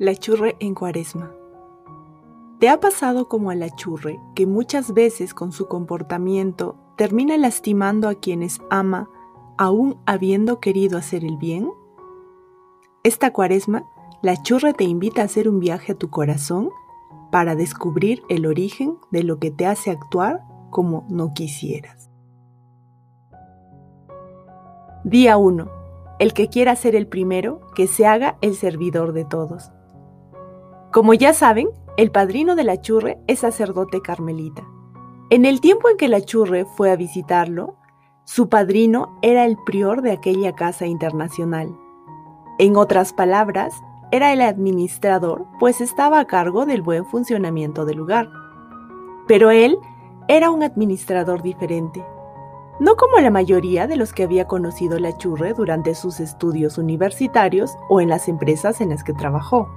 [0.00, 1.30] La churre en cuaresma.
[2.58, 8.08] ¿Te ha pasado como a la churre que muchas veces con su comportamiento termina lastimando
[8.08, 9.10] a quienes ama
[9.58, 11.70] aún habiendo querido hacer el bien?
[13.02, 13.84] Esta cuaresma,
[14.22, 16.70] la churre te invita a hacer un viaje a tu corazón
[17.30, 20.40] para descubrir el origen de lo que te hace actuar
[20.70, 22.08] como no quisieras.
[25.04, 25.68] Día 1.
[26.18, 29.70] El que quiera ser el primero, que se haga el servidor de todos.
[30.92, 34.66] Como ya saben, el padrino de la churre es sacerdote carmelita.
[35.30, 37.76] En el tiempo en que la churre fue a visitarlo,
[38.24, 41.76] su padrino era el prior de aquella casa internacional.
[42.58, 43.72] En otras palabras,
[44.10, 48.28] era el administrador, pues estaba a cargo del buen funcionamiento del lugar.
[49.28, 49.78] Pero él
[50.26, 52.04] era un administrador diferente,
[52.80, 57.76] no como la mayoría de los que había conocido la churre durante sus estudios universitarios
[57.88, 59.68] o en las empresas en las que trabajó.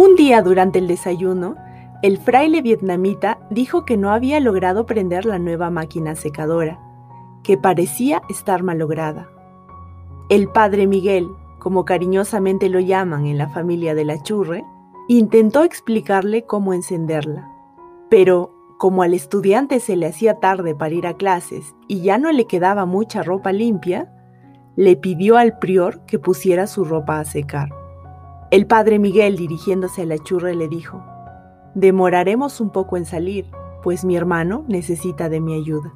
[0.00, 1.56] Un día durante el desayuno,
[2.00, 6.80] el fraile vietnamita dijo que no había logrado prender la nueva máquina secadora,
[7.42, 9.28] que parecía estar malograda.
[10.30, 11.28] El padre Miguel,
[11.58, 14.64] como cariñosamente lo llaman en la familia de la churre,
[15.06, 17.52] intentó explicarle cómo encenderla,
[18.08, 22.32] pero como al estudiante se le hacía tarde para ir a clases y ya no
[22.32, 24.10] le quedaba mucha ropa limpia,
[24.76, 27.79] le pidió al prior que pusiera su ropa a secar.
[28.50, 31.02] El padre Miguel, dirigiéndose a la churre, le dijo,
[31.74, 33.46] Demoraremos un poco en salir,
[33.82, 35.94] pues mi hermano necesita de mi ayuda.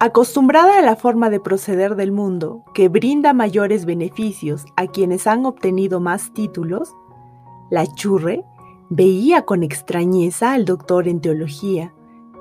[0.00, 5.46] Acostumbrada a la forma de proceder del mundo, que brinda mayores beneficios a quienes han
[5.46, 6.94] obtenido más títulos,
[7.70, 8.44] la churre
[8.90, 11.94] veía con extrañeza al doctor en teología,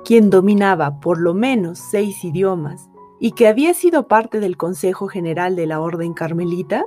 [0.04, 5.56] quien dominaba por lo menos seis idiomas y que había sido parte del Consejo General
[5.56, 6.86] de la Orden Carmelita,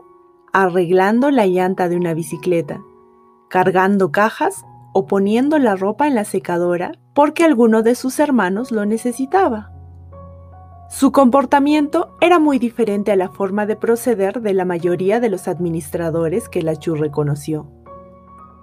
[0.53, 2.83] arreglando la llanta de una bicicleta,
[3.49, 8.87] cargando cajas o poniendo la ropa en la secadora porque alguno de sus hermanos lo
[8.87, 9.72] necesitaba.
[10.91, 15.47] Su comportamiento era muy diferente a la forma de proceder de la mayoría de los
[15.47, 17.71] administradores que la Chu reconoció.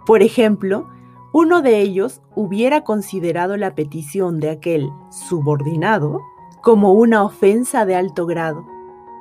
[0.08, 0.88] Por ejemplo,
[1.34, 6.22] uno de ellos hubiera considerado la petición de aquel subordinado
[6.64, 8.66] como una ofensa de alto grado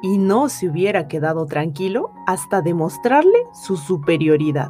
[0.04, 4.69] y no se hubiera quedado tranquilo hasta demostrarle su superioridad.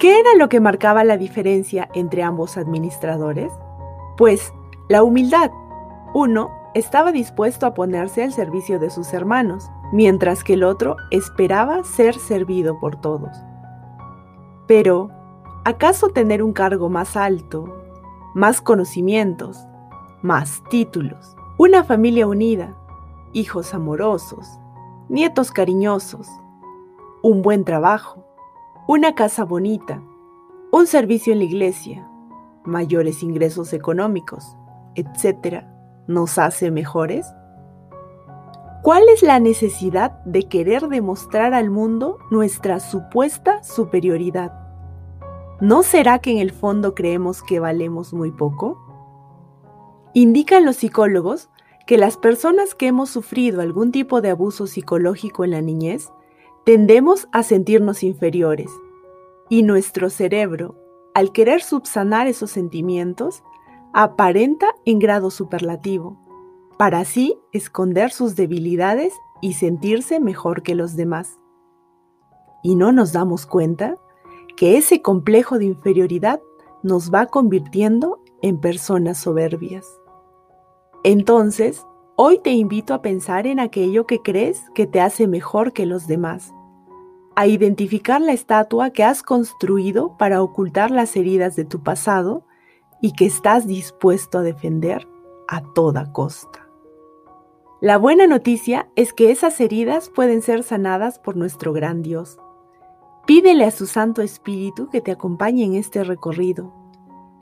[0.00, 3.52] ¿Qué era lo que marcaba la diferencia entre ambos administradores?
[4.16, 4.52] Pues
[4.88, 5.52] la humildad.
[6.12, 11.84] Uno estaba dispuesto a ponerse al servicio de sus hermanos, mientras que el otro esperaba
[11.84, 13.30] ser servido por todos.
[14.66, 15.10] Pero,
[15.64, 17.72] ¿acaso tener un cargo más alto,
[18.34, 19.68] más conocimientos,
[20.20, 22.76] más títulos, una familia unida,
[23.32, 24.58] hijos amorosos,
[25.08, 26.28] nietos cariñosos,
[27.22, 28.24] un buen trabajo,
[28.88, 30.02] una casa bonita,
[30.72, 32.08] un servicio en la iglesia,
[32.64, 34.56] mayores ingresos económicos,
[34.94, 35.64] etc.,
[36.06, 37.26] nos hace mejores?
[38.82, 44.52] ¿Cuál es la necesidad de querer demostrar al mundo nuestra supuesta superioridad?
[45.60, 48.78] ¿No será que en el fondo creemos que valemos muy poco?
[50.14, 51.49] Indican los psicólogos
[51.90, 56.12] que las personas que hemos sufrido algún tipo de abuso psicológico en la niñez
[56.64, 58.70] tendemos a sentirnos inferiores
[59.48, 60.76] y nuestro cerebro,
[61.14, 63.42] al querer subsanar esos sentimientos,
[63.92, 66.16] aparenta en grado superlativo,
[66.78, 71.40] para así esconder sus debilidades y sentirse mejor que los demás.
[72.62, 73.96] Y no nos damos cuenta
[74.56, 76.40] que ese complejo de inferioridad
[76.84, 80.00] nos va convirtiendo en personas soberbias.
[81.02, 85.86] Entonces, hoy te invito a pensar en aquello que crees que te hace mejor que
[85.86, 86.52] los demás,
[87.36, 92.44] a identificar la estatua que has construido para ocultar las heridas de tu pasado
[93.00, 95.08] y que estás dispuesto a defender
[95.48, 96.68] a toda costa.
[97.80, 102.38] La buena noticia es que esas heridas pueden ser sanadas por nuestro gran Dios.
[103.26, 106.74] Pídele a su Santo Espíritu que te acompañe en este recorrido,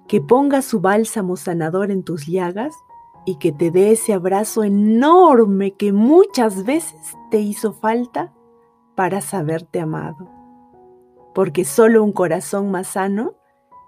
[0.07, 2.77] que ponga su bálsamo sanador en tus llagas
[3.25, 8.33] y que te dé ese abrazo enorme que muchas veces te hizo falta
[8.95, 10.29] para saberte amado.
[11.35, 13.35] Porque solo un corazón más sano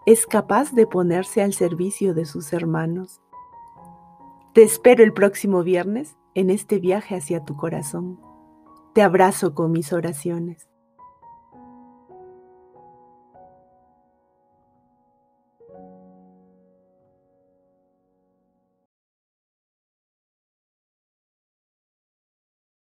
[0.06, 3.20] es capaz de ponerse al servicio de sus hermanos.
[4.52, 8.20] Te espero el próximo viernes en este viaje hacia tu corazón.
[8.94, 10.68] Te abrazo con mis oraciones.